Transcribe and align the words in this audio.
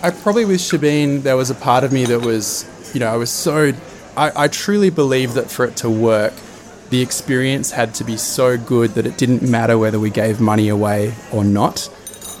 I 0.00 0.10
probably 0.10 0.44
with 0.44 0.60
Shebeen, 0.60 1.22
there 1.22 1.36
was 1.36 1.50
a 1.50 1.56
part 1.56 1.82
of 1.82 1.92
me 1.92 2.04
that 2.04 2.20
was, 2.20 2.64
you 2.94 3.00
know, 3.00 3.08
I 3.08 3.16
was 3.16 3.30
so, 3.30 3.72
I, 4.16 4.44
I 4.44 4.48
truly 4.48 4.90
believe 4.90 5.34
that 5.34 5.50
for 5.50 5.64
it 5.64 5.76
to 5.78 5.90
work, 5.90 6.32
the 6.90 7.02
experience 7.02 7.72
had 7.72 7.94
to 7.96 8.04
be 8.04 8.16
so 8.16 8.56
good 8.56 8.90
that 8.90 9.06
it 9.06 9.18
didn't 9.18 9.42
matter 9.42 9.76
whether 9.76 9.98
we 9.98 10.10
gave 10.10 10.40
money 10.40 10.68
away 10.68 11.14
or 11.32 11.42
not. 11.42 11.90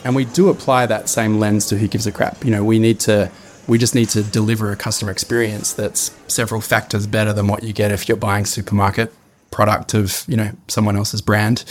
And 0.04 0.14
we 0.14 0.24
do 0.24 0.48
apply 0.48 0.86
that 0.86 1.08
same 1.08 1.40
lens 1.40 1.66
to 1.66 1.76
who 1.76 1.88
gives 1.88 2.06
a 2.06 2.12
crap. 2.12 2.44
You 2.44 2.52
know, 2.52 2.62
we 2.62 2.78
need 2.78 3.00
to, 3.00 3.30
we 3.66 3.76
just 3.76 3.94
need 3.94 4.08
to 4.10 4.22
deliver 4.22 4.70
a 4.70 4.76
customer 4.76 5.10
experience 5.10 5.72
that's 5.72 6.16
several 6.28 6.60
factors 6.60 7.08
better 7.08 7.32
than 7.32 7.48
what 7.48 7.64
you 7.64 7.72
get 7.72 7.90
if 7.90 8.08
you're 8.08 8.16
buying 8.16 8.46
supermarket 8.46 9.12
product 9.50 9.94
of, 9.94 10.24
you 10.28 10.36
know, 10.36 10.52
someone 10.68 10.96
else's 10.96 11.20
brand. 11.20 11.64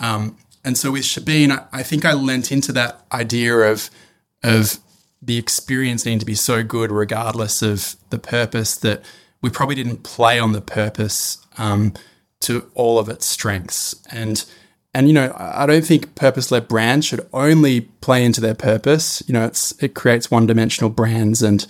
Um, 0.00 0.36
and 0.64 0.76
so 0.76 0.90
with 0.90 1.02
Shebeen, 1.02 1.52
I, 1.52 1.66
I 1.72 1.82
think 1.84 2.04
I 2.04 2.14
lent 2.14 2.50
into 2.50 2.72
that 2.72 3.04
idea 3.12 3.56
of, 3.56 3.90
of 4.42 4.78
the 5.22 5.36
experience 5.36 6.04
needing 6.04 6.18
to 6.18 6.26
be 6.26 6.34
so 6.34 6.62
good 6.62 6.90
regardless 6.90 7.62
of 7.62 7.96
the 8.10 8.18
purpose 8.18 8.76
that 8.76 9.02
we 9.42 9.50
probably 9.50 9.74
didn't 9.74 10.02
play 10.02 10.38
on 10.38 10.52
the 10.52 10.60
purpose 10.60 11.38
um, 11.58 11.92
to 12.40 12.70
all 12.74 12.98
of 12.98 13.08
its 13.08 13.26
strengths. 13.26 13.94
And 14.10 14.44
and 14.92 15.06
you 15.06 15.14
know, 15.14 15.32
I 15.36 15.66
don't 15.66 15.84
think 15.84 16.16
purpose-led 16.16 16.66
brands 16.66 17.06
should 17.06 17.24
only 17.32 17.82
play 17.82 18.24
into 18.24 18.40
their 18.40 18.56
purpose. 18.56 19.22
You 19.26 19.34
know, 19.34 19.44
it's 19.44 19.72
it 19.82 19.94
creates 19.94 20.30
one-dimensional 20.30 20.90
brands, 20.90 21.42
and 21.42 21.64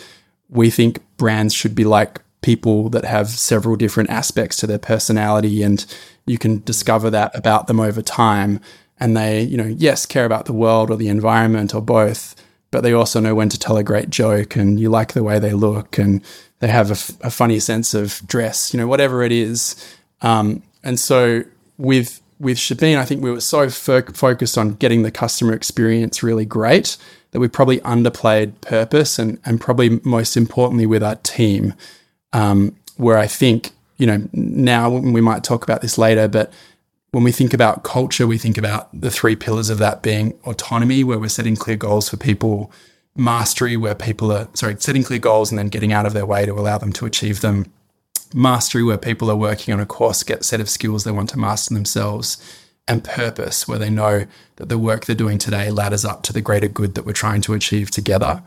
we 0.48 0.70
think 0.70 1.00
brands 1.18 1.52
should 1.52 1.74
be 1.74 1.84
like 1.84 2.22
people 2.40 2.88
that 2.88 3.04
have 3.04 3.28
several 3.28 3.76
different 3.76 4.08
aspects 4.08 4.56
to 4.58 4.66
their 4.66 4.78
personality, 4.78 5.62
and 5.62 5.84
you 6.24 6.38
can 6.38 6.62
discover 6.64 7.10
that 7.10 7.36
about 7.36 7.66
them 7.66 7.78
over 7.78 8.00
time. 8.00 8.58
And 8.98 9.16
they, 9.16 9.42
you 9.42 9.56
know, 9.56 9.64
yes, 9.64 10.06
care 10.06 10.24
about 10.24 10.46
the 10.46 10.52
world 10.52 10.90
or 10.90 10.96
the 10.96 11.08
environment 11.08 11.74
or 11.74 11.82
both, 11.82 12.34
but 12.70 12.82
they 12.82 12.92
also 12.92 13.20
know 13.20 13.34
when 13.34 13.48
to 13.48 13.58
tell 13.58 13.76
a 13.76 13.84
great 13.84 14.10
joke, 14.10 14.56
and 14.56 14.78
you 14.78 14.90
like 14.90 15.12
the 15.12 15.22
way 15.22 15.38
they 15.38 15.52
look, 15.52 15.98
and 15.98 16.22
they 16.60 16.68
have 16.68 16.90
a, 16.90 16.94
f- 16.94 17.16
a 17.22 17.30
funny 17.30 17.58
sense 17.58 17.94
of 17.94 18.22
dress, 18.26 18.72
you 18.72 18.78
know, 18.78 18.86
whatever 18.86 19.22
it 19.22 19.32
is. 19.32 19.76
Um, 20.22 20.62
and 20.82 20.98
so 20.98 21.42
with 21.78 22.20
with 22.38 22.56
Shebeen, 22.56 22.96
I 22.96 23.04
think 23.04 23.22
we 23.22 23.30
were 23.30 23.40
so 23.40 23.68
fo- 23.68 24.00
focused 24.02 24.56
on 24.56 24.74
getting 24.74 25.02
the 25.02 25.10
customer 25.10 25.52
experience 25.52 26.22
really 26.22 26.46
great 26.46 26.96
that 27.32 27.40
we 27.40 27.48
probably 27.48 27.80
underplayed 27.80 28.58
purpose 28.62 29.18
and, 29.18 29.38
and 29.44 29.60
probably 29.60 30.00
most 30.04 30.36
importantly 30.36 30.86
with 30.86 31.02
our 31.02 31.16
team, 31.16 31.74
um, 32.32 32.74
where 32.96 33.18
I 33.18 33.26
think, 33.26 33.72
you 33.98 34.06
know, 34.06 34.26
now 34.32 34.88
we 34.90 35.20
might 35.20 35.44
talk 35.44 35.62
about 35.62 35.82
this 35.82 35.98
later, 35.98 36.28
but 36.28 36.50
when 37.12 37.24
we 37.24 37.32
think 37.32 37.52
about 37.52 37.82
culture, 37.82 38.26
we 38.26 38.38
think 38.38 38.56
about 38.56 38.88
the 38.98 39.10
three 39.10 39.34
pillars 39.34 39.68
of 39.68 39.78
that 39.78 40.02
being 40.02 40.32
autonomy, 40.44 41.02
where 41.02 41.18
we're 41.18 41.28
setting 41.28 41.56
clear 41.56 41.76
goals 41.76 42.08
for 42.08 42.16
people, 42.16 42.72
mastery, 43.16 43.76
where 43.76 43.94
people 43.94 44.30
are, 44.30 44.48
sorry, 44.54 44.76
setting 44.78 45.02
clear 45.02 45.18
goals 45.18 45.50
and 45.50 45.58
then 45.58 45.68
getting 45.68 45.92
out 45.92 46.06
of 46.06 46.12
their 46.12 46.26
way 46.26 46.46
to 46.46 46.52
allow 46.52 46.78
them 46.78 46.92
to 46.92 47.06
achieve 47.06 47.40
them 47.40 47.70
mastery, 48.32 48.84
where 48.84 48.98
people 48.98 49.30
are 49.30 49.36
working 49.36 49.74
on 49.74 49.80
a 49.80 49.86
course, 49.86 50.22
get 50.22 50.44
set 50.44 50.60
of 50.60 50.68
skills 50.68 51.02
they 51.02 51.10
want 51.10 51.28
to 51.30 51.38
master 51.38 51.74
themselves, 51.74 52.38
and 52.86 53.02
purpose, 53.02 53.66
where 53.66 53.78
they 53.78 53.90
know 53.90 54.24
that 54.56 54.68
the 54.68 54.78
work 54.78 55.04
they're 55.04 55.16
doing 55.16 55.38
today 55.38 55.70
ladders 55.70 56.04
up 56.04 56.22
to 56.22 56.32
the 56.32 56.40
greater 56.40 56.68
good 56.68 56.94
that 56.94 57.04
we're 57.04 57.12
trying 57.12 57.40
to 57.40 57.54
achieve 57.54 57.90
together. 57.90 58.42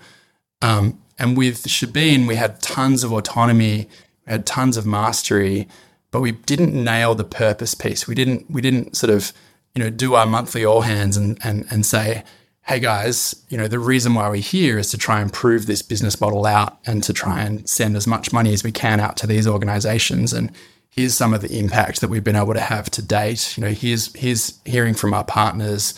Um, 0.61 1.01
and 1.19 1.37
with 1.37 1.63
Shebeen, 1.63 2.27
we 2.27 2.35
had 2.35 2.61
tons 2.61 3.03
of 3.03 3.11
autonomy, 3.11 3.89
we 4.25 4.31
had 4.31 4.45
tons 4.45 4.77
of 4.77 4.85
mastery, 4.85 5.67
but 6.13 6.21
we 6.21 6.31
didn't 6.31 6.73
nail 6.73 7.13
the 7.15 7.25
purpose 7.25 7.75
piece. 7.75 8.07
We 8.07 8.15
didn't 8.15 8.49
we 8.49 8.61
didn't 8.61 8.95
sort 8.95 9.09
of 9.09 9.33
you 9.75 9.83
know 9.83 9.89
do 9.89 10.13
our 10.13 10.25
monthly 10.25 10.63
all 10.63 10.81
hands 10.81 11.17
and 11.17 11.37
and 11.43 11.65
and 11.69 11.85
say 11.85 12.23
hey 12.65 12.79
guys, 12.79 13.35
you 13.49 13.57
know, 13.57 13.67
the 13.67 13.79
reason 13.79 14.13
why 14.13 14.29
we're 14.29 14.37
here 14.37 14.79
is 14.79 14.89
to 14.89 14.97
try 14.97 15.19
and 15.19 15.33
prove 15.33 15.65
this 15.65 15.81
business 15.81 16.21
model 16.21 16.45
out 16.45 16.77
and 16.85 17.03
to 17.03 17.11
try 17.11 17.41
and 17.41 17.67
send 17.67 17.95
as 17.95 18.07
much 18.07 18.31
money 18.31 18.53
as 18.53 18.63
we 18.63 18.71
can 18.71 19.01
out 19.01 19.17
to 19.17 19.27
these 19.27 19.45
organizations. 19.45 20.31
And 20.31 20.49
here's 20.89 21.13
some 21.13 21.33
of 21.33 21.41
the 21.41 21.59
impact 21.59 21.99
that 21.99 22.07
we've 22.07 22.23
been 22.23 22.37
able 22.37 22.53
to 22.53 22.61
have 22.61 22.89
to 22.91 23.01
date. 23.01 23.57
You 23.57 23.65
know, 23.65 23.71
here's 23.71 24.13
here's 24.15 24.59
hearing 24.65 24.93
from 24.93 25.13
our 25.13 25.25
partners 25.25 25.93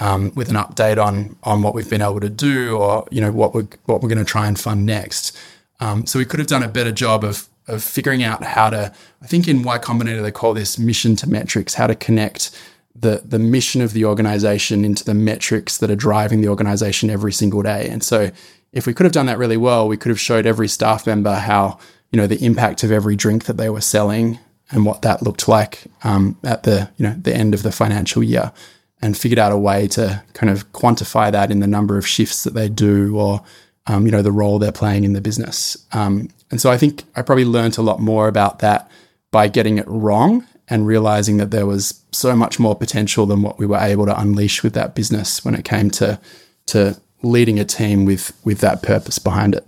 um, 0.00 0.32
with 0.34 0.48
an 0.48 0.56
update 0.56 1.02
on 1.02 1.36
on 1.44 1.62
what 1.62 1.74
we've 1.74 1.88
been 1.88 2.02
able 2.02 2.20
to 2.20 2.30
do, 2.30 2.76
or 2.76 3.06
you 3.10 3.20
know 3.20 3.30
what 3.30 3.54
we're 3.54 3.68
what 3.84 4.02
we're 4.02 4.08
going 4.08 4.18
to 4.18 4.24
try 4.24 4.48
and 4.48 4.58
fund 4.58 4.84
next. 4.86 5.36
Um, 5.80 6.06
so 6.06 6.18
we 6.18 6.24
could 6.24 6.40
have 6.40 6.48
done 6.48 6.64
a 6.64 6.68
better 6.68 6.90
job 6.90 7.22
of 7.22 7.48
of 7.68 7.82
figuring 7.82 8.22
out 8.22 8.42
how 8.42 8.70
to. 8.70 8.92
I 9.22 9.26
think 9.26 9.48
in 9.48 9.62
Y 9.62 9.78
Combinator 9.78 10.22
they 10.22 10.32
call 10.32 10.54
this 10.54 10.78
mission 10.78 11.16
to 11.16 11.28
metrics, 11.28 11.74
how 11.74 11.86
to 11.86 11.94
connect 11.94 12.50
the 12.94 13.22
the 13.24 13.38
mission 13.38 13.80
of 13.80 13.92
the 13.92 14.04
organization 14.04 14.84
into 14.84 15.04
the 15.04 15.14
metrics 15.14 15.78
that 15.78 15.90
are 15.90 15.96
driving 15.96 16.40
the 16.40 16.48
organization 16.48 17.10
every 17.10 17.32
single 17.32 17.62
day. 17.62 17.88
And 17.88 18.02
so 18.02 18.30
if 18.72 18.86
we 18.86 18.94
could 18.94 19.04
have 19.04 19.12
done 19.12 19.26
that 19.26 19.38
really 19.38 19.56
well, 19.56 19.88
we 19.88 19.96
could 19.96 20.10
have 20.10 20.20
showed 20.20 20.46
every 20.46 20.68
staff 20.68 21.06
member 21.06 21.34
how, 21.34 21.78
you 22.12 22.18
know, 22.18 22.26
the 22.26 22.44
impact 22.44 22.84
of 22.84 22.92
every 22.92 23.16
drink 23.16 23.44
that 23.44 23.56
they 23.56 23.70
were 23.70 23.80
selling 23.80 24.38
and 24.70 24.84
what 24.84 25.02
that 25.02 25.22
looked 25.22 25.48
like 25.48 25.84
um, 26.04 26.36
at 26.44 26.64
the, 26.64 26.90
you 26.96 27.06
know, 27.06 27.14
the 27.18 27.34
end 27.34 27.54
of 27.54 27.62
the 27.62 27.72
financial 27.72 28.22
year 28.22 28.52
and 29.00 29.16
figured 29.16 29.38
out 29.38 29.52
a 29.52 29.58
way 29.58 29.86
to 29.88 30.22
kind 30.34 30.50
of 30.50 30.70
quantify 30.72 31.32
that 31.32 31.50
in 31.50 31.60
the 31.60 31.66
number 31.66 31.96
of 31.96 32.06
shifts 32.06 32.44
that 32.44 32.54
they 32.54 32.68
do 32.68 33.16
or, 33.16 33.40
um, 33.86 34.04
you 34.04 34.12
know, 34.12 34.22
the 34.22 34.32
role 34.32 34.58
they're 34.58 34.72
playing 34.72 35.04
in 35.04 35.14
the 35.14 35.20
business. 35.20 35.86
Um, 35.92 36.28
and 36.50 36.60
so 36.60 36.70
I 36.70 36.78
think 36.78 37.04
I 37.14 37.22
probably 37.22 37.44
learned 37.44 37.78
a 37.78 37.82
lot 37.82 38.00
more 38.00 38.28
about 38.28 38.60
that 38.60 38.90
by 39.30 39.48
getting 39.48 39.78
it 39.78 39.86
wrong 39.86 40.46
and 40.68 40.86
realizing 40.86 41.38
that 41.38 41.50
there 41.50 41.66
was 41.66 42.02
so 42.12 42.36
much 42.36 42.58
more 42.58 42.74
potential 42.76 43.26
than 43.26 43.42
what 43.42 43.58
we 43.58 43.66
were 43.66 43.78
able 43.78 44.06
to 44.06 44.18
unleash 44.18 44.62
with 44.62 44.74
that 44.74 44.94
business 44.94 45.44
when 45.44 45.54
it 45.54 45.64
came 45.64 45.90
to 45.90 46.20
to 46.66 47.00
leading 47.22 47.58
a 47.58 47.64
team 47.64 48.04
with 48.04 48.38
with 48.44 48.60
that 48.60 48.82
purpose 48.82 49.18
behind 49.18 49.54
it. 49.54 49.66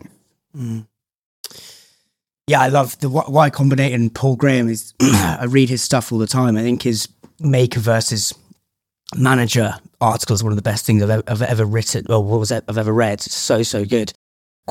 Mm. 0.56 0.86
Yeah, 2.46 2.60
I 2.60 2.68
love 2.68 2.98
the 2.98 3.08
Y 3.08 3.50
Combinator 3.50 3.94
and 3.94 4.14
Paul 4.14 4.36
Graham 4.36 4.68
is 4.68 4.94
I 5.00 5.44
read 5.48 5.68
his 5.68 5.82
stuff 5.82 6.12
all 6.12 6.18
the 6.18 6.26
time. 6.26 6.56
I 6.56 6.62
think 6.62 6.82
his 6.82 7.08
maker 7.38 7.80
versus 7.80 8.34
manager 9.16 9.74
article 10.00 10.34
is 10.34 10.42
one 10.42 10.52
of 10.52 10.56
the 10.56 10.62
best 10.62 10.86
things 10.86 11.02
I've 11.02 11.10
ever, 11.10 11.22
I've 11.26 11.42
ever 11.42 11.64
written 11.64 12.06
or 12.10 12.22
what 12.22 12.40
was 12.40 12.50
it 12.50 12.64
I've 12.68 12.78
ever 12.78 12.92
read. 12.92 13.14
It's 13.14 13.34
so 13.34 13.62
so 13.62 13.84
good. 13.84 14.12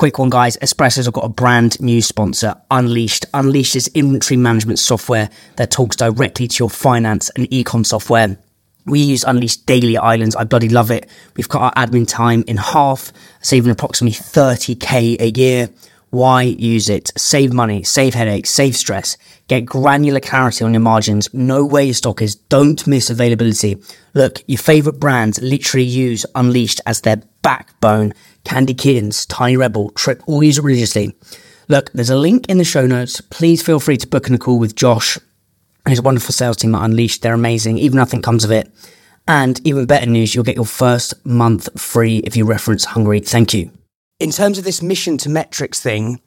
Quick 0.00 0.18
one, 0.18 0.30
guys. 0.30 0.56
Espresso's 0.62 1.04
have 1.04 1.12
got 1.12 1.26
a 1.26 1.28
brand 1.28 1.78
new 1.78 2.00
sponsor, 2.00 2.54
Unleashed. 2.70 3.26
Unleashed 3.34 3.76
is 3.76 3.88
inventory 3.88 4.38
management 4.38 4.78
software 4.78 5.28
that 5.56 5.70
talks 5.70 5.94
directly 5.94 6.48
to 6.48 6.56
your 6.58 6.70
finance 6.70 7.28
and 7.36 7.46
ecom 7.50 7.84
software. 7.84 8.38
We 8.86 9.00
use 9.00 9.24
Unleashed 9.24 9.66
daily 9.66 9.98
at 9.98 10.02
Islands. 10.02 10.34
I 10.34 10.44
bloody 10.44 10.70
love 10.70 10.90
it. 10.90 11.06
We've 11.36 11.50
cut 11.50 11.60
our 11.60 11.72
admin 11.74 12.08
time 12.08 12.44
in 12.46 12.56
half, 12.56 13.12
saving 13.42 13.70
approximately 13.70 14.18
30k 14.18 15.20
a 15.20 15.38
year. 15.38 15.68
Why 16.08 16.44
use 16.44 16.88
it? 16.88 17.12
Save 17.18 17.52
money, 17.52 17.82
save 17.82 18.14
headaches, 18.14 18.48
save 18.48 18.76
stress. 18.76 19.18
Get 19.48 19.66
granular 19.66 20.20
clarity 20.20 20.64
on 20.64 20.72
your 20.72 20.80
margins. 20.80 21.32
Know 21.34 21.66
where 21.66 21.84
your 21.84 21.92
stock 21.92 22.22
is. 22.22 22.36
Don't 22.36 22.86
miss 22.86 23.10
availability. 23.10 23.76
Look, 24.14 24.42
your 24.46 24.58
favorite 24.58 24.98
brands 24.98 25.42
literally 25.42 25.84
use 25.84 26.24
Unleashed 26.34 26.80
as 26.86 27.02
their 27.02 27.22
backbone 27.42 28.14
Candy 28.44 28.74
Kittens, 28.74 29.26
Tiny 29.26 29.56
Rebel, 29.56 29.90
Trip, 29.90 30.22
all 30.26 30.42
use 30.42 30.58
it 30.58 30.64
religiously. 30.64 31.14
Look, 31.68 31.90
there's 31.92 32.10
a 32.10 32.16
link 32.16 32.48
in 32.48 32.58
the 32.58 32.64
show 32.64 32.86
notes. 32.86 33.20
Please 33.20 33.62
feel 33.62 33.80
free 33.80 33.96
to 33.96 34.06
book 34.06 34.28
in 34.28 34.34
a 34.34 34.38
call 34.38 34.58
with 34.58 34.74
Josh 34.74 35.18
and 35.84 35.92
his 35.92 36.02
wonderful 36.02 36.32
sales 36.32 36.56
team 36.56 36.74
at 36.74 36.84
Unleashed. 36.84 37.22
They're 37.22 37.34
amazing, 37.34 37.78
even 37.78 37.96
nothing 37.96 38.22
comes 38.22 38.44
of 38.44 38.50
it. 38.50 38.70
And 39.28 39.60
even 39.64 39.86
better 39.86 40.06
news, 40.06 40.34
you'll 40.34 40.44
get 40.44 40.56
your 40.56 40.64
first 40.64 41.14
month 41.24 41.80
free 41.80 42.18
if 42.18 42.36
you 42.36 42.44
reference 42.44 42.84
Hungry. 42.84 43.20
Thank 43.20 43.54
you. 43.54 43.70
In 44.18 44.30
terms 44.30 44.58
of 44.58 44.64
this 44.64 44.82
mission 44.82 45.16
to 45.18 45.28
metrics 45.28 45.80
thing, 45.80 46.20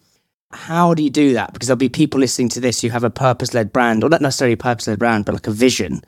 how 0.51 0.93
do 0.93 1.03
you 1.03 1.09
do 1.09 1.33
that? 1.33 1.51
Because 1.51 1.67
there'll 1.67 1.77
be 1.77 1.89
people 1.89 2.19
listening 2.19 2.49
to 2.49 2.59
this 2.59 2.81
who 2.81 2.89
have 2.89 3.03
a 3.03 3.09
purpose 3.09 3.53
led 3.53 3.73
brand, 3.73 4.03
or 4.03 4.09
not 4.09 4.21
necessarily 4.21 4.53
a 4.53 4.57
purpose 4.57 4.87
led 4.87 4.99
brand, 4.99 5.25
but 5.25 5.33
like 5.33 5.47
a 5.47 5.51
vision. 5.51 6.01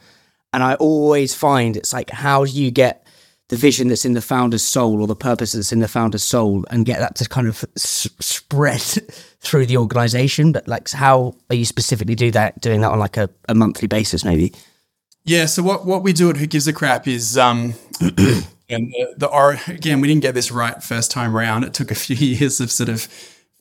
And 0.54 0.64
I 0.64 0.76
always 0.76 1.36
find 1.36 1.76
it's 1.76 1.92
like, 1.92 2.10
how 2.10 2.46
do 2.46 2.52
you 2.52 2.72
get 2.72 3.05
the 3.50 3.56
vision 3.56 3.90
that's 3.90 4.06
in 4.06 4.14
the 4.14 4.22
founder's 4.22 4.64
soul 4.64 5.02
or 5.02 5.08
the 5.08 5.16
purpose 5.16 5.52
that's 5.52 5.72
in 5.72 5.80
the 5.80 5.88
founder's 5.88 6.24
soul 6.24 6.66
and 6.72 6.86
get 6.86 7.00
that 7.00 7.16
to 7.16 7.30
kind 7.30 7.48
of 7.48 7.64
s- 7.76 8.10
spread 8.20 8.82
through 9.40 9.66
the 9.68 9.78
organization. 9.78 10.52
But 10.52 10.68
like 10.68 10.90
how 10.92 11.36
are 11.50 11.56
you 11.56 11.66
specifically 11.66 12.16
do 12.16 12.32
that 12.32 12.60
doing 12.62 12.82
that 12.82 12.92
on 12.92 13.00
like 13.00 13.18
a, 13.18 13.30
a 13.48 13.54
monthly 13.56 13.88
basis 13.88 14.26
maybe? 14.26 14.54
Yeah 15.24 15.46
so 15.46 15.62
what 15.62 15.86
what 15.86 16.04
we 16.04 16.14
do 16.14 16.30
at 16.30 16.38
who 16.38 16.48
gives 16.48 16.68
a 16.68 16.74
crap 16.74 17.08
is 17.08 17.38
um 17.38 17.76
and 18.02 18.42
the, 18.68 19.14
the 19.18 19.28
or 19.28 19.60
again 19.68 20.02
we 20.02 20.08
didn't 20.08 20.22
get 20.22 20.34
this 20.34 20.52
right 20.52 20.82
first 20.82 21.12
time 21.12 21.36
around 21.36 21.64
it 21.64 21.74
took 21.74 21.92
a 21.92 21.96
few 22.06 22.16
years 22.16 22.60
of 22.60 22.72
sort 22.72 22.90
of 22.90 23.08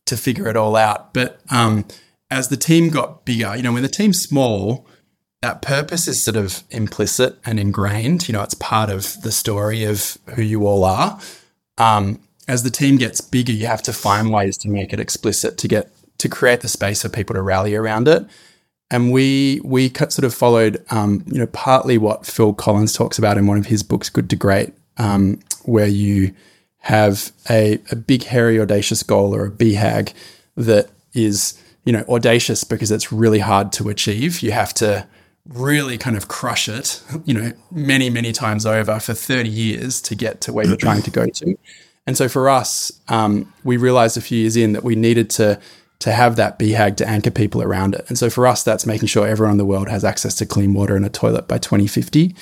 to 0.06 0.16
figure 0.16 0.48
it 0.48 0.56
all 0.56 0.76
out. 0.76 1.12
But 1.12 1.40
um 1.50 1.84
as 2.31 2.48
the 2.48 2.56
team 2.56 2.88
got 2.88 3.26
bigger 3.26 3.54
you 3.54 3.62
know 3.62 3.72
when 3.72 3.82
the 3.82 3.88
team's 3.88 4.20
small 4.20 4.86
that 5.44 5.61
purpose 5.61 6.08
is 6.08 6.23
sort 6.23 6.37
of 6.37 6.62
implicit 6.70 7.38
and 7.44 7.61
ingrained. 7.61 8.26
You 8.26 8.32
know, 8.32 8.43
it's 8.43 8.55
part 8.55 8.88
of 8.88 9.20
the 9.20 9.31
story 9.31 9.85
of 9.85 10.17
who 10.35 10.41
you 10.41 10.67
all 10.67 10.85
are. 10.85 11.20
Um, 11.76 12.19
as 12.49 12.62
the 12.62 12.70
team 12.70 12.96
gets 12.96 13.20
bigger, 13.20 13.52
you 13.52 13.67
have 13.67 13.82
to 13.82 13.93
find 13.93 14.32
ways 14.32 14.56
to 14.58 14.70
make 14.70 14.94
it 14.94 15.00
explicit 15.00 15.58
to 15.58 15.69
get 15.69 15.91
to 16.17 16.31
create 16.31 16.62
the 16.62 16.69
space 16.69 17.02
for 17.02 17.11
people 17.11 17.35
to 17.35 17.43
rally 17.43 17.75
around 17.75 18.08
it. 18.08 18.25
And 18.91 19.12
we 19.12 19.61
we 19.62 19.91
sort 19.91 20.25
of 20.25 20.32
followed, 20.32 20.82
um, 20.91 21.23
you 21.26 21.38
know, 21.38 21.46
partly 21.49 21.99
what 21.99 22.25
Phil 22.25 22.55
Collins 22.55 22.94
talks 22.94 23.19
about 23.19 23.37
in 23.37 23.46
one 23.46 23.58
of 23.58 23.67
his 23.67 23.82
books, 23.82 24.08
Good 24.08 24.31
to 24.31 24.37
Great, 24.37 24.73
um, 24.96 25.41
where 25.64 25.87
you 25.87 26.35
have 26.79 27.32
a, 27.50 27.79
a 27.91 27.96
big, 27.96 28.25
hairy, 28.25 28.58
audacious 28.58 29.02
goal 29.02 29.35
or 29.35 29.44
a 29.44 29.50
BHAG 29.50 30.14
that 30.56 30.88
is, 31.12 31.61
you 31.85 31.93
know, 31.93 32.05
audacious 32.08 32.64
because 32.64 32.91
it's 32.91 33.12
really 33.12 33.41
hard 33.41 33.73
to 33.73 33.91
achieve. 33.91 34.41
You 34.41 34.52
have 34.52 34.73
to 34.75 35.06
really 35.49 35.99
kind 35.99 36.17
of 36.17 36.29
crush 36.29 36.69
it, 36.69 37.02
you 37.25 37.35
know, 37.35 37.52
many, 37.70 38.08
many 38.08 38.32
times 38.32 38.64
over 38.64 38.99
for 38.99 39.12
30 39.12 39.49
years 39.49 40.00
to 40.02 40.14
get 40.14 40.41
to 40.43 40.52
where 40.52 40.67
you're 40.67 40.76
trying 40.76 41.02
to 41.02 41.11
go 41.11 41.26
to. 41.26 41.56
And 42.06 42.17
so 42.17 42.29
for 42.29 42.49
us, 42.49 42.93
um, 43.08 43.52
we 43.62 43.76
realized 43.76 44.17
a 44.17 44.20
few 44.20 44.38
years 44.38 44.56
in 44.56 44.73
that 44.73 44.85
we 44.85 44.94
needed 44.96 45.31
to 45.31 45.61
to 46.00 46.12
have 46.12 46.37
that 46.37 46.58
BHAG 46.58 46.96
to 46.96 47.08
anchor 47.08 47.31
people 47.31 47.62
around 47.62 47.94
it. 47.94 48.05
And 48.08 48.19
so 48.19 48.29
for 48.29 48.46
us, 48.46 48.62
that's 48.62 48.85
making 48.85 49.08
sure 49.08 49.26
everyone 49.26 49.52
in 49.52 49.58
the 49.58 49.64
world 49.64 49.88
has 49.88 50.05
access 50.05 50.35
to 50.35 50.44
clean 50.44 50.75
water 50.75 50.96
and 50.96 51.06
a 51.06 51.08
toilet 51.08 51.49
by 51.49 51.56
2050. 51.56 52.35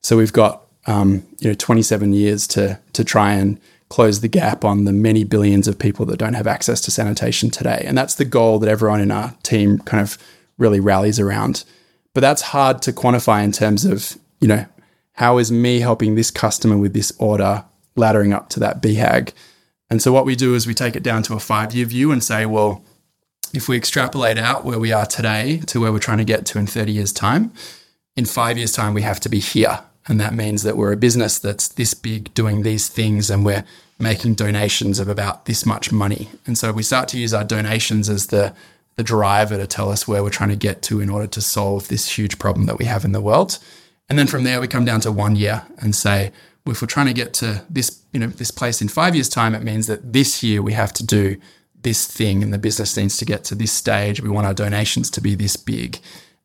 So 0.00 0.16
we've 0.16 0.32
got 0.32 0.62
um, 0.86 1.26
you 1.38 1.48
know 1.48 1.54
27 1.54 2.14
years 2.14 2.46
to 2.48 2.78
to 2.94 3.04
try 3.04 3.34
and 3.34 3.60
close 3.90 4.20
the 4.20 4.28
gap 4.28 4.64
on 4.64 4.84
the 4.84 4.92
many 4.92 5.24
billions 5.24 5.68
of 5.68 5.78
people 5.78 6.06
that 6.06 6.18
don't 6.18 6.34
have 6.34 6.46
access 6.46 6.80
to 6.82 6.90
sanitation 6.90 7.50
today. 7.50 7.82
And 7.84 7.98
that's 7.98 8.14
the 8.14 8.24
goal 8.24 8.58
that 8.60 8.70
everyone 8.70 9.00
in 9.00 9.10
our 9.10 9.34
team 9.42 9.78
kind 9.80 10.00
of 10.00 10.16
really 10.58 10.80
rallies 10.80 11.18
around. 11.18 11.64
But 12.14 12.20
that's 12.20 12.42
hard 12.42 12.82
to 12.82 12.92
quantify 12.92 13.44
in 13.44 13.52
terms 13.52 13.84
of, 13.84 14.16
you 14.40 14.48
know, 14.48 14.66
how 15.14 15.38
is 15.38 15.52
me 15.52 15.80
helping 15.80 16.14
this 16.14 16.30
customer 16.30 16.76
with 16.76 16.94
this 16.94 17.12
order 17.18 17.64
laddering 17.96 18.34
up 18.34 18.48
to 18.50 18.60
that 18.60 18.82
BHAG? 18.82 19.32
And 19.88 20.00
so 20.00 20.12
what 20.12 20.24
we 20.24 20.36
do 20.36 20.54
is 20.54 20.66
we 20.66 20.74
take 20.74 20.96
it 20.96 21.02
down 21.02 21.22
to 21.24 21.34
a 21.34 21.40
five 21.40 21.74
year 21.74 21.86
view 21.86 22.12
and 22.12 22.22
say, 22.22 22.46
well, 22.46 22.84
if 23.52 23.68
we 23.68 23.76
extrapolate 23.76 24.38
out 24.38 24.64
where 24.64 24.78
we 24.78 24.92
are 24.92 25.06
today 25.06 25.58
to 25.66 25.80
where 25.80 25.92
we're 25.92 25.98
trying 25.98 26.18
to 26.18 26.24
get 26.24 26.46
to 26.46 26.58
in 26.58 26.66
30 26.66 26.92
years' 26.92 27.12
time, 27.12 27.52
in 28.16 28.24
five 28.24 28.56
years' 28.56 28.72
time, 28.72 28.94
we 28.94 29.02
have 29.02 29.20
to 29.20 29.28
be 29.28 29.40
here. 29.40 29.80
And 30.06 30.20
that 30.20 30.34
means 30.34 30.62
that 30.62 30.76
we're 30.76 30.92
a 30.92 30.96
business 30.96 31.38
that's 31.38 31.68
this 31.68 31.94
big 31.94 32.32
doing 32.34 32.62
these 32.62 32.88
things 32.88 33.30
and 33.30 33.44
we're 33.44 33.64
making 33.98 34.34
donations 34.34 34.98
of 34.98 35.08
about 35.08 35.44
this 35.44 35.66
much 35.66 35.92
money. 35.92 36.30
And 36.46 36.56
so 36.56 36.72
we 36.72 36.82
start 36.82 37.08
to 37.08 37.18
use 37.18 37.34
our 37.34 37.44
donations 37.44 38.08
as 38.08 38.28
the, 38.28 38.54
the 39.00 39.04
driver 39.04 39.56
to 39.56 39.66
tell 39.66 39.88
us 39.90 40.06
where 40.06 40.22
we're 40.22 40.28
trying 40.28 40.50
to 40.50 40.56
get 40.68 40.82
to 40.82 41.00
in 41.00 41.08
order 41.08 41.26
to 41.26 41.40
solve 41.40 41.88
this 41.88 42.18
huge 42.18 42.38
problem 42.38 42.66
that 42.66 42.78
we 42.78 42.84
have 42.84 43.02
in 43.02 43.12
the 43.12 43.20
world. 43.22 43.58
And 44.10 44.18
then 44.18 44.26
from 44.26 44.44
there, 44.44 44.60
we 44.60 44.68
come 44.68 44.84
down 44.84 45.00
to 45.00 45.10
one 45.10 45.36
year 45.36 45.64
and 45.78 45.94
say, 45.94 46.32
well, 46.66 46.72
if 46.72 46.82
we're 46.82 46.86
trying 46.86 47.06
to 47.06 47.14
get 47.14 47.32
to 47.34 47.64
this, 47.70 48.02
you 48.12 48.20
know, 48.20 48.26
this 48.26 48.50
place 48.50 48.82
in 48.82 48.88
five 48.88 49.14
years' 49.14 49.30
time, 49.30 49.54
it 49.54 49.62
means 49.62 49.86
that 49.86 50.12
this 50.12 50.42
year 50.42 50.60
we 50.60 50.74
have 50.74 50.92
to 50.92 51.06
do 51.06 51.40
this 51.80 52.06
thing 52.06 52.42
and 52.42 52.52
the 52.52 52.58
business 52.58 52.94
needs 52.94 53.16
to 53.16 53.24
get 53.24 53.42
to 53.44 53.54
this 53.54 53.72
stage. 53.72 54.20
We 54.20 54.28
want 54.28 54.46
our 54.46 54.52
donations 54.52 55.08
to 55.12 55.22
be 55.22 55.34
this 55.34 55.56
big. 55.56 55.98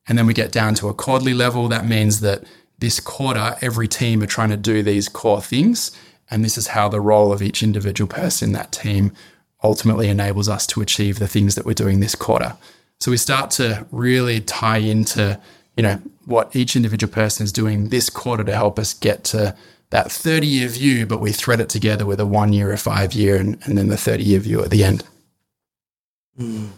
And 0.07 0.17
then 0.17 0.25
we 0.25 0.33
get 0.33 0.53
down 0.53 0.75
to 0.75 0.87
a 0.87 0.93
quarterly 0.93 1.33
level. 1.33 1.67
That 1.67 1.85
means 1.85 2.21
that 2.21 2.45
this 2.79 3.01
quarter, 3.01 3.57
every 3.61 3.89
team 3.89 4.23
are 4.23 4.27
trying 4.27 4.51
to 4.51 4.57
do 4.57 4.81
these 4.81 5.09
core 5.09 5.41
things. 5.41 5.91
And 6.31 6.45
this 6.45 6.57
is 6.57 6.67
how 6.67 6.87
the 6.87 7.01
role 7.01 7.33
of 7.33 7.41
each 7.41 7.61
individual 7.61 8.07
person 8.07 8.49
in 8.49 8.53
that 8.53 8.71
team 8.71 9.11
ultimately 9.65 10.09
enables 10.09 10.47
us 10.47 10.67
to 10.67 10.81
achieve 10.81 11.17
the 11.17 11.27
things 11.27 11.55
that 11.55 11.65
we're 11.65 11.73
doing 11.73 11.99
this 11.99 12.13
quarter. 12.13 12.55
So 12.99 13.09
we 13.09 13.17
start 13.17 13.49
to 13.51 13.85
really 13.91 14.39
tie 14.39 14.77
into, 14.77 15.39
you 15.75 15.83
know, 15.83 15.99
what 16.25 16.55
each 16.55 16.75
individual 16.75 17.11
person 17.11 17.43
is 17.43 17.51
doing 17.51 17.89
this 17.89 18.09
quarter 18.11 18.43
to 18.43 18.55
help 18.55 18.77
us 18.77 18.93
get 18.93 19.23
to 19.25 19.55
that 19.89 20.11
30 20.11 20.45
year 20.45 20.67
view, 20.67 21.07
but 21.07 21.19
we 21.19 21.31
thread 21.31 21.59
it 21.59 21.69
together 21.69 22.05
with 22.05 22.19
a 22.19 22.25
one 22.25 22.53
year, 22.53 22.71
a 22.71 22.77
five 22.77 23.13
year, 23.13 23.37
and, 23.37 23.57
and 23.65 23.75
then 23.75 23.87
the 23.87 23.97
30 23.97 24.23
year 24.23 24.39
view 24.39 24.61
at 24.61 24.69
the 24.69 24.83
end. 24.83 25.03
Mm. 26.39 26.69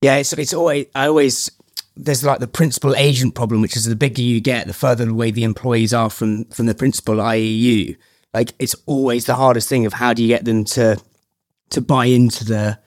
Yeah, 0.00 0.16
it's, 0.16 0.32
it's 0.32 0.54
always, 0.54 0.86
I 0.94 1.06
always 1.06 1.50
there's 1.96 2.24
like 2.24 2.38
the 2.38 2.46
principal 2.46 2.94
agent 2.96 3.34
problem, 3.34 3.60
which 3.60 3.76
is 3.76 3.84
the 3.84 3.96
bigger 3.96 4.22
you 4.22 4.40
get, 4.40 4.66
the 4.66 4.72
further 4.72 5.10
away 5.10 5.32
the 5.32 5.44
employees 5.44 5.92
are 5.92 6.08
from 6.08 6.44
from 6.46 6.66
the 6.66 6.74
principal, 6.74 7.20
i.e., 7.20 7.40
you. 7.40 7.96
Like 8.32 8.54
it's 8.58 8.76
always 8.86 9.26
the 9.26 9.34
hardest 9.34 9.68
thing 9.68 9.84
of 9.84 9.94
how 9.94 10.14
do 10.14 10.22
you 10.22 10.28
get 10.28 10.44
them 10.44 10.64
to 10.64 10.98
to 11.70 11.80
buy 11.80 12.06
into 12.06 12.44
the 12.44 12.78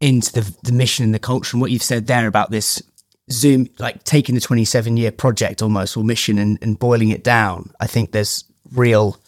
into 0.00 0.32
the 0.32 0.56
the 0.62 0.72
mission 0.72 1.04
and 1.04 1.14
the 1.14 1.18
culture 1.18 1.54
and 1.54 1.60
what 1.60 1.70
you've 1.70 1.82
said 1.82 2.06
there 2.06 2.26
about 2.26 2.50
this 2.50 2.82
Zoom, 3.30 3.68
like 3.78 4.02
taking 4.04 4.34
the 4.34 4.40
27 4.40 4.96
year 4.96 5.12
project 5.12 5.62
almost 5.62 5.96
or 5.96 6.04
mission 6.04 6.38
and, 6.38 6.58
and 6.62 6.78
boiling 6.78 7.10
it 7.10 7.24
down. 7.24 7.70
I 7.80 7.86
think 7.86 8.12
there's 8.12 8.44
real 8.72 9.18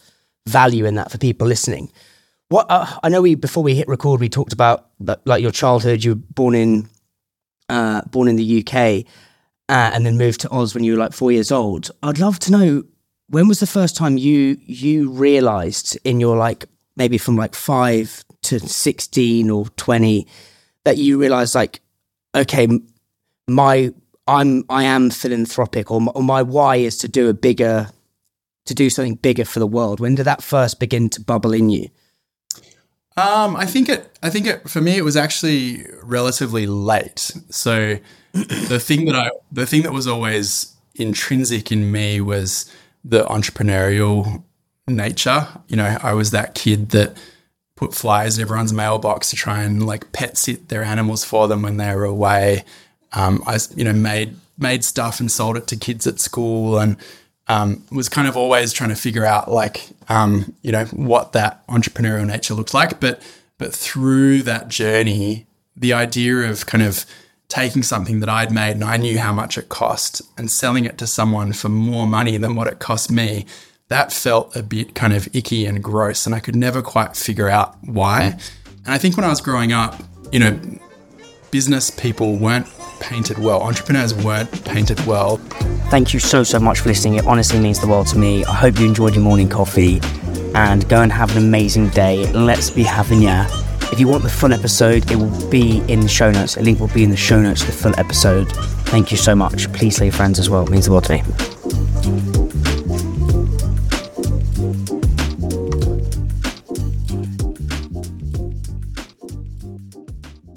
value 0.47 0.85
in 0.85 0.95
that 0.95 1.11
for 1.11 1.17
people 1.17 1.47
listening. 1.47 1.91
What 2.49 2.67
uh, 2.69 2.85
I 3.01 3.09
know 3.09 3.21
we 3.21 3.35
before 3.35 3.63
we 3.63 3.75
hit 3.75 3.87
record, 3.87 4.19
we 4.19 4.29
talked 4.29 4.53
about 4.53 4.89
like 5.25 5.41
your 5.41 5.51
childhood. 5.51 6.03
You 6.03 6.11
were 6.11 6.21
born 6.29 6.55
in 6.55 6.89
uh, 7.69 8.01
born 8.01 8.27
in 8.27 8.35
the 8.35 8.59
UK, 8.59 9.05
uh, 9.69 9.91
and 9.93 10.05
then 10.05 10.17
moved 10.17 10.41
to 10.41 10.51
Oz 10.51 10.75
when 10.75 10.83
you 10.83 10.93
were 10.93 10.99
like 10.99 11.13
four 11.13 11.31
years 11.31 11.51
old. 11.51 11.89
I'd 12.03 12.19
love 12.19 12.39
to 12.39 12.51
know 12.51 12.83
when 13.29 13.47
was 13.47 13.59
the 13.59 13.67
first 13.67 13.95
time 13.95 14.17
you 14.17 14.57
you 14.61 15.09
realised 15.09 15.97
in 16.03 16.19
your 16.19 16.35
like 16.35 16.65
maybe 16.95 17.17
from 17.17 17.35
like 17.35 17.55
five 17.55 18.23
to 18.43 18.59
sixteen 18.59 19.49
or 19.49 19.67
twenty 19.77 20.27
that 20.83 20.97
you 20.97 21.19
realize 21.19 21.55
like 21.55 21.81
okay 22.35 22.67
my 23.47 23.93
I'm 24.27 24.63
I 24.69 24.83
am 24.83 25.09
philanthropic 25.09 25.91
or 25.91 26.01
my, 26.01 26.11
or 26.11 26.23
my 26.23 26.41
why 26.41 26.77
is 26.77 26.97
to 26.99 27.07
do 27.07 27.29
a 27.29 27.33
bigger 27.33 27.89
to 28.65 28.73
do 28.73 28.89
something 28.89 29.15
bigger 29.15 29.45
for 29.45 29.59
the 29.59 29.67
world. 29.67 29.99
When 29.99 30.15
did 30.15 30.23
that 30.23 30.41
first 30.41 30.79
begin 30.79 31.09
to 31.09 31.21
bubble 31.21 31.53
in 31.53 31.69
you? 31.69 31.89
Um, 33.15 33.55
I 33.55 33.65
think 33.65 33.89
it. 33.89 34.17
I 34.23 34.29
think 34.29 34.47
it 34.47 34.69
for 34.69 34.81
me. 34.81 34.97
It 34.97 35.03
was 35.03 35.15
actually 35.15 35.85
relatively 36.01 36.65
late. 36.65 37.31
So 37.49 37.99
the 38.31 38.79
thing 38.79 39.05
that 39.05 39.15
I, 39.15 39.29
the 39.51 39.67
thing 39.67 39.83
that 39.83 39.91
was 39.91 40.07
always 40.07 40.75
intrinsic 40.95 41.71
in 41.71 41.91
me 41.91 42.21
was 42.21 42.71
the 43.03 43.25
entrepreneurial 43.25 44.43
nature. 44.87 45.47
You 45.67 45.77
know, 45.77 45.97
I 46.01 46.13
was 46.13 46.31
that 46.31 46.55
kid 46.55 46.89
that 46.89 47.17
put 47.75 47.93
flyers 47.93 48.37
in 48.37 48.43
everyone's 48.43 48.73
mailbox 48.73 49.29
to 49.31 49.35
try 49.35 49.63
and 49.63 49.85
like 49.85 50.11
pet 50.11 50.37
sit 50.37 50.69
their 50.69 50.83
animals 50.83 51.23
for 51.23 51.47
them 51.47 51.61
when 51.61 51.77
they 51.77 51.93
were 51.95 52.05
away. 52.05 52.63
Um, 53.13 53.43
I, 53.45 53.59
you 53.75 53.83
know, 53.83 53.93
made 53.93 54.35
made 54.57 54.83
stuff 54.83 55.19
and 55.19 55.31
sold 55.31 55.57
it 55.57 55.67
to 55.67 55.75
kids 55.75 56.05
at 56.07 56.19
school 56.19 56.77
and 56.77 56.97
um, 57.47 57.83
was 57.91 58.09
kind 58.09 58.27
of 58.27 58.37
always 58.37 58.71
trying 58.71 58.89
to 58.89 58.95
figure 58.95 59.25
out 59.25 59.51
like 59.51 59.87
um, 60.09 60.53
you 60.61 60.71
know 60.71 60.85
what 60.85 61.33
that 61.33 61.65
entrepreneurial 61.67 62.25
nature 62.25 62.53
looks 62.53 62.73
like 62.73 62.99
but 62.99 63.21
but 63.57 63.73
through 63.73 64.43
that 64.43 64.67
journey 64.67 65.45
the 65.75 65.93
idea 65.93 66.49
of 66.49 66.65
kind 66.65 66.83
of 66.83 67.05
taking 67.49 67.83
something 67.83 68.19
that 68.19 68.29
I'd 68.29 68.51
made 68.51 68.71
and 68.71 68.83
I 68.83 68.97
knew 68.97 69.19
how 69.19 69.33
much 69.33 69.57
it 69.57 69.69
cost 69.69 70.21
and 70.37 70.49
selling 70.49 70.85
it 70.85 70.97
to 70.99 71.07
someone 71.07 71.53
for 71.53 71.69
more 71.69 72.07
money 72.07 72.37
than 72.37 72.55
what 72.55 72.67
it 72.67 72.79
cost 72.79 73.11
me 73.11 73.45
that 73.93 74.11
felt 74.11 74.55
a 74.55 74.63
bit 74.63 74.95
kind 74.95 75.13
of 75.13 75.27
icky 75.35 75.65
and 75.65 75.83
gross 75.83 76.25
and 76.25 76.33
I 76.33 76.39
could 76.39 76.55
never 76.55 76.81
quite 76.81 77.15
figure 77.15 77.47
out 77.47 77.75
why 77.85 78.37
and 78.85 78.93
I 78.93 78.97
think 78.97 79.15
when 79.15 79.23
I 79.23 79.29
was 79.29 79.39
growing 79.39 79.71
up 79.71 80.01
you 80.31 80.39
know 80.39 80.59
business 81.51 81.91
people 81.91 82.35
weren't 82.35 82.65
painted 82.99 83.37
well. 83.37 83.61
Entrepreneurs 83.61 84.13
weren't 84.13 84.65
painted 84.65 84.99
well. 85.05 85.37
Thank 85.91 86.13
you 86.13 86.19
so, 86.19 86.43
so 86.43 86.59
much 86.59 86.79
for 86.79 86.89
listening. 86.89 87.15
It 87.15 87.27
honestly 87.27 87.59
means 87.59 87.79
the 87.79 87.87
world 87.87 88.07
to 88.07 88.17
me. 88.17 88.43
I 88.45 88.53
hope 88.53 88.79
you 88.79 88.87
enjoyed 88.87 89.13
your 89.13 89.23
morning 89.23 89.49
coffee 89.49 89.99
and 90.55 90.87
go 90.89 91.01
and 91.01 91.11
have 91.11 91.29
an 91.35 91.43
amazing 91.43 91.89
day. 91.89 92.31
Let's 92.31 92.71
be 92.71 92.81
having 92.81 93.21
ya. 93.21 93.45
If 93.91 93.99
you 93.99 94.07
want 94.07 94.23
the 94.23 94.29
full 94.29 94.53
episode, 94.53 95.11
it 95.11 95.17
will 95.17 95.49
be 95.51 95.83
in 95.87 95.99
the 95.99 96.07
show 96.07 96.31
notes. 96.31 96.57
A 96.57 96.61
link 96.61 96.79
will 96.79 96.87
be 96.87 97.03
in 97.03 97.11
the 97.11 97.17
show 97.17 97.39
notes, 97.39 97.63
the 97.63 97.71
full 97.71 97.93
episode. 97.99 98.51
Thank 98.87 99.11
you 99.11 99.17
so 99.17 99.35
much. 99.35 99.71
Please 99.73 99.95
say 99.95 100.09
friends 100.09 100.39
as 100.39 100.49
well. 100.49 100.63
It 100.63 100.71
means 100.71 100.85
the 100.85 100.91
world 100.91 101.03
to 101.05 101.13
me. 101.13 102.32